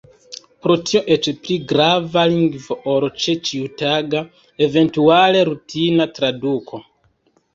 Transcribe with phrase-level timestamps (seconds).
[0.65, 4.23] Pro tio eĉ pli gravas lingvo ol ĉe ĉiutaga,
[4.69, 6.81] eventuale rutina traduko.